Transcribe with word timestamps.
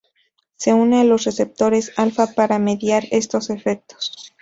Se 0.55 0.73
une 0.73 0.95
a 0.99 1.03
los 1.03 1.25
receptores 1.25 1.91
alfa 1.95 2.25
para 2.33 2.57
mediar 2.57 3.03
estos 3.11 3.51
efectos. 3.51 4.33